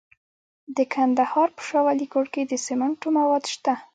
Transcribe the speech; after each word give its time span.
د 0.77 0.77
کندهار 0.93 1.47
په 1.55 1.61
شاه 1.67 1.83
ولیکوټ 1.87 2.25
کې 2.33 2.41
د 2.45 2.53
سمنټو 2.65 3.07
مواد 3.17 3.43
شته. 3.53 3.73